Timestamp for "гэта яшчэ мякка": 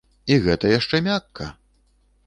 0.45-1.53